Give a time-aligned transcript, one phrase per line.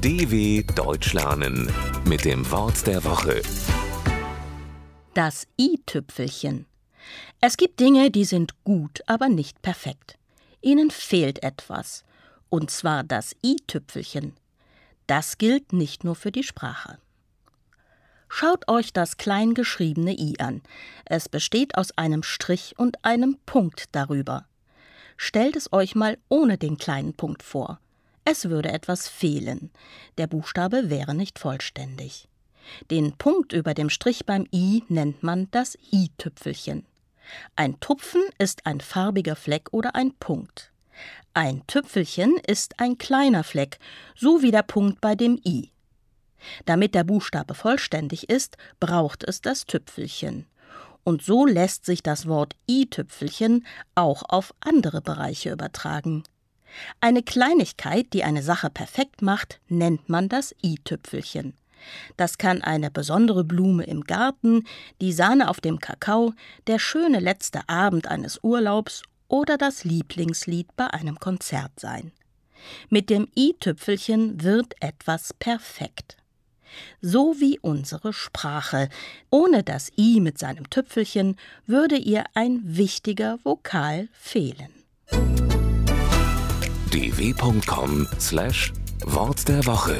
[0.00, 1.68] DW Deutsch lernen
[2.04, 3.42] mit dem Wort der Woche.
[5.12, 6.66] Das i-Tüpfelchen.
[7.40, 10.16] Es gibt Dinge, die sind gut, aber nicht perfekt.
[10.60, 12.04] Ihnen fehlt etwas,
[12.48, 14.36] und zwar das i-Tüpfelchen.
[15.08, 16.98] Das gilt nicht nur für die Sprache.
[18.28, 20.62] Schaut euch das klein geschriebene i an.
[21.06, 24.46] Es besteht aus einem Strich und einem Punkt darüber.
[25.16, 27.80] Stellt es euch mal ohne den kleinen Punkt vor.
[28.30, 29.70] Es würde etwas fehlen.
[30.18, 32.28] Der Buchstabe wäre nicht vollständig.
[32.90, 36.84] Den Punkt über dem Strich beim i nennt man das i-Tüpfelchen.
[37.56, 40.72] Ein Tupfen ist ein farbiger Fleck oder ein Punkt.
[41.32, 43.78] Ein Tüpfelchen ist ein kleiner Fleck,
[44.14, 45.70] so wie der Punkt bei dem i.
[46.66, 50.44] Damit der Buchstabe vollständig ist, braucht es das Tüpfelchen.
[51.02, 53.64] Und so lässt sich das Wort i-Tüpfelchen
[53.94, 56.24] auch auf andere Bereiche übertragen.
[57.00, 61.54] Eine Kleinigkeit, die eine Sache perfekt macht, nennt man das i-Tüpfelchen.
[62.16, 64.64] Das kann eine besondere Blume im Garten,
[65.00, 66.34] die Sahne auf dem Kakao,
[66.66, 72.12] der schöne letzte Abend eines Urlaubs oder das Lieblingslied bei einem Konzert sein.
[72.90, 76.18] Mit dem i-Tüpfelchen wird etwas perfekt
[77.00, 78.88] so wie unsere Sprache.
[79.30, 84.77] Ohne das i mit seinem Tüpfelchen würde ihr ein wichtiger Vokal fehlen.
[86.90, 89.98] dw.com/wort der Woche